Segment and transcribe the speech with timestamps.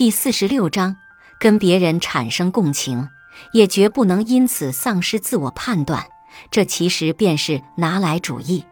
[0.00, 0.96] 第四十六章，
[1.38, 3.10] 跟别人产生共情，
[3.52, 6.06] 也绝不能因此丧失自我判断。
[6.50, 8.64] 这其实便是拿来主义。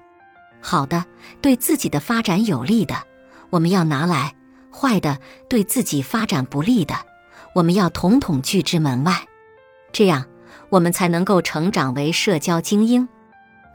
[0.62, 1.04] 好的，
[1.42, 3.02] 对自己的发展有利的，
[3.50, 4.30] 我们要拿来；
[4.72, 5.18] 坏的，
[5.50, 6.94] 对自己发展不利的，
[7.54, 9.26] 我们要统统拒之门外。
[9.92, 10.24] 这样，
[10.70, 13.06] 我们才能够成长为社交精英。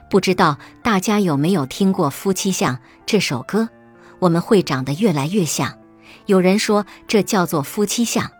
[0.10, 3.70] 不知道大家有没有听过《夫妻相》这首歌？
[4.18, 5.72] 我们会长得越来越像。
[6.26, 8.32] 有人说这叫做夫妻相，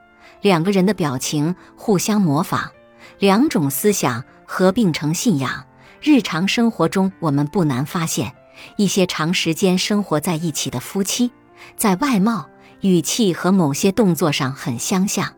[0.42, 2.72] 两个人的表情互相模仿，
[3.20, 5.66] 两种思想合并成信仰。
[6.02, 8.34] 日常生活中，我们不难发现，
[8.78, 11.32] 一些长时间生活在一起的夫妻，
[11.78, 12.50] 在外貌、
[12.82, 15.34] 语气和某些动作上很相像。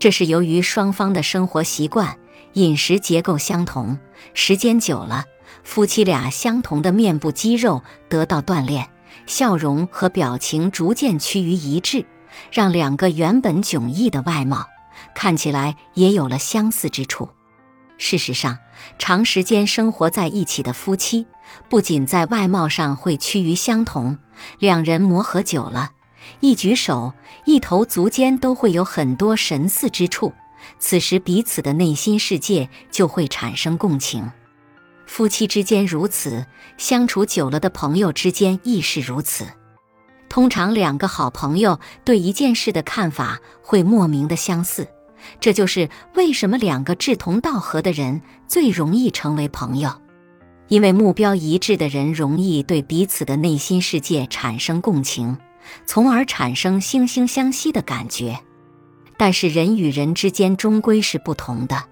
[0.00, 2.18] 这是由于双方的生活习惯、
[2.54, 3.98] 饮食结构相同，
[4.34, 5.24] 时间久了，
[5.62, 8.90] 夫妻俩相同的面部肌肉得到锻炼，
[9.26, 12.04] 笑容和表情逐渐趋于一致，
[12.52, 14.66] 让两个原本迥异的外貌
[15.14, 17.28] 看起来也有了相似之处。
[17.96, 18.58] 事实上，
[18.98, 21.26] 长时间生活在一起的夫妻，
[21.68, 24.18] 不仅在外貌上会趋于相同，
[24.58, 25.92] 两人磨合久了。
[26.40, 27.12] 一举手、
[27.44, 30.32] 一头足间都会有很多神似之处，
[30.78, 34.30] 此时彼此的内心世界就会产生共情。
[35.06, 39.46] 夫妻之间如此，相处久了的朋友之间亦是如此。
[40.28, 44.88] 通常，两个好朋友对一件事的看法会莫名的相似，
[45.40, 50.00] 这就是为什么两个志同道合的人最容易成为朋友。
[50.68, 55.36] 因为目标一致的人容易对彼此的内心世界产生共情。
[55.86, 58.38] 从而产生惺惺相惜的感觉，
[59.16, 61.84] 但是人与人之间终归是不同的。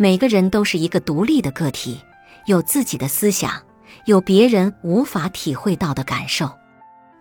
[0.00, 2.00] 每个人都是一个独立的个体，
[2.46, 3.60] 有自己的思想，
[4.04, 6.48] 有别人无法体会到的感受。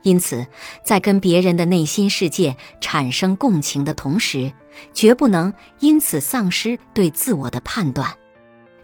[0.04, 0.46] 因此，
[0.84, 4.54] 在跟别人的内心世界产生共情的同时，
[4.94, 8.16] 绝不能因此丧失对自我的判断。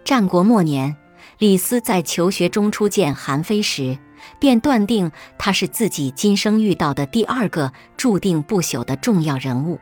[0.03, 0.97] 战国末年，
[1.37, 3.97] 李斯在求学中初见韩非时。
[4.39, 9.77] 便断定他是自己今生遇到的第二个注定不朽的重要人物，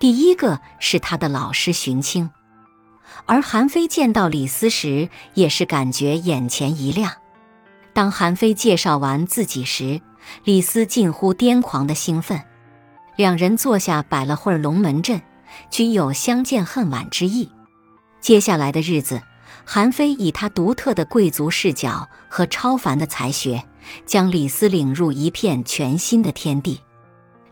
[0.00, 2.28] 第一个是他的老师荀卿。
[3.26, 7.12] 而韩非见到李斯时，也是感觉眼前一亮。
[7.92, 10.00] 当韩非介绍完自己时，
[10.44, 12.42] 李斯近乎癫狂的兴奋。
[13.16, 15.22] 两人坐下摆了会儿龙门阵，
[15.70, 17.50] 均有相见恨晚之意。
[18.20, 19.22] 接下来的日子，
[19.64, 23.64] 韩非以他独特的贵族视角和超凡的才学。
[24.06, 26.80] 将李斯领入一片全新的天地，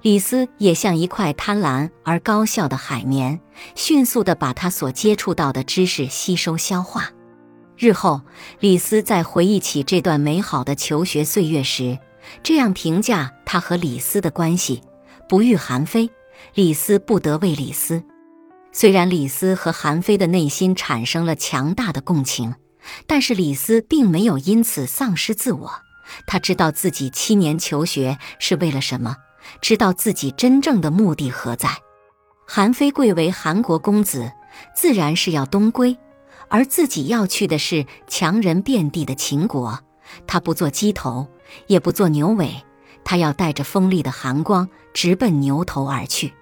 [0.03, 3.41] 李斯也像一块贪婪而高效的海绵，
[3.77, 7.11] 迅速地把他所接触到的知识吸收消化。
[7.79, 8.21] 日后，
[8.59, 11.97] 李斯在回忆起这段美好的求学岁月时，
[12.43, 14.83] 这样评价他和李斯的关系：
[15.29, 16.11] 不遇韩非，
[16.55, 18.03] 李斯不得为李斯。
[18.73, 22.57] 虽然李斯和韩非的内心产生了强大的共情，
[23.07, 25.73] 但是李斯并没有因此丧失自我。
[26.27, 29.17] 他知道自己七年求学是为了什么，
[29.61, 31.69] 知道自己真正的目的何在。
[32.47, 34.33] 韩非贵为韩国公子，
[34.75, 35.97] 自然是要东归，
[36.49, 39.81] 而自己要去的是强人遍地的秦国。
[40.27, 41.29] 他不做鸡头，
[41.69, 42.63] 也不做牛尾，
[43.05, 46.35] 他要带着锋利的寒光，直奔牛头而去。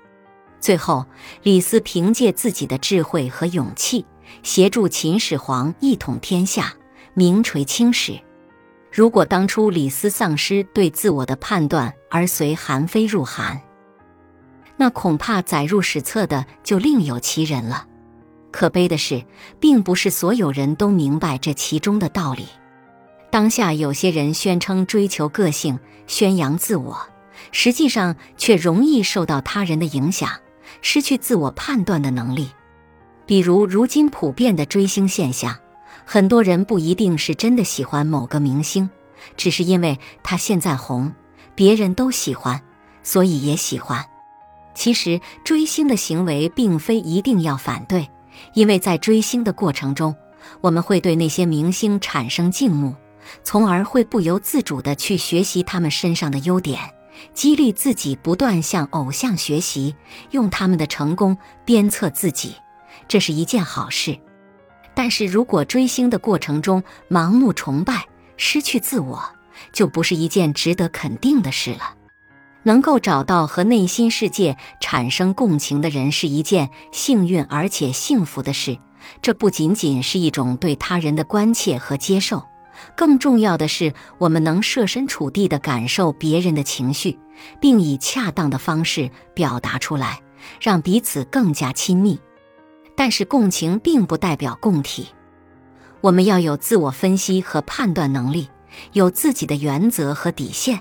[0.58, 1.06] 最后，
[1.42, 4.04] 李斯凭借自己的智慧和勇气，
[4.42, 6.74] 协助秦始皇一统天下，
[7.14, 8.20] 名垂青史。
[8.92, 13.60] 如果当初李斯丧失对自我的判断而随韩非入韩，
[14.76, 17.86] 那恐怕载入史册的就另有其人了。
[18.50, 19.24] 可悲的是，
[19.60, 22.48] 并不是所有人都明白这其中的道理。
[23.30, 25.78] 当下有些人宣称追求个性、
[26.08, 26.98] 宣扬自我，
[27.52, 30.28] 实际上却容易受到他人的影响，
[30.82, 32.50] 失去自我判断的能力。
[33.24, 35.56] 比如如今普遍的追星现象。
[36.12, 38.90] 很多人不一定是真的喜欢某个明星，
[39.36, 41.12] 只是因为他现在红，
[41.54, 42.60] 别人都喜欢，
[43.04, 44.04] 所以也喜欢。
[44.74, 48.10] 其实追星的行为并非一定要反对，
[48.54, 50.16] 因为在追星的过程中，
[50.60, 52.96] 我们会对那些明星产生敬慕，
[53.44, 56.80] 从而会不由自主地去学习他们身上的优点，
[57.34, 59.94] 激励自己不断向偶像学习，
[60.32, 62.56] 用他们的成功鞭策自己，
[63.06, 64.18] 这是一件好事。
[65.02, 68.06] 但是如果追星的过程中盲目崇拜、
[68.36, 69.18] 失去自我，
[69.72, 71.94] 就不是一件值得肯定的事了。
[72.64, 78.76] 能够找到和内心世界产生共情的人，是一件幸运而且幸福的事。
[79.22, 82.44] 这不仅仅是一种对他人的关切和接受，
[82.94, 87.18] 更重要的是，我们能设身处地地感受别人的情绪，
[87.58, 90.20] 并以恰当的方式表达出来，
[90.60, 92.20] 让彼此更加亲密。
[93.00, 95.08] 但是，共情并不代表共体。
[96.02, 98.50] 我们要有自我分析和判断能力，
[98.92, 100.78] 有自己的原则和底线，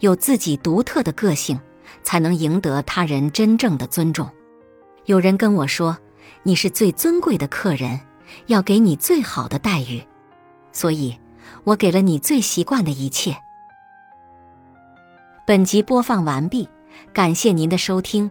[0.00, 1.58] 有自己独特的个性，
[2.02, 4.28] 才能赢得他人真正的尊重。
[5.06, 5.96] 有人跟我说
[6.44, 7.98] ：“你是最尊贵的客人，
[8.48, 10.04] 要给你最好的待遇。”
[10.72, 11.18] 所以。
[11.64, 13.34] 我给了你最习惯的一切。
[15.46, 16.68] 本集播放完毕，
[17.14, 18.30] 感谢您的收听。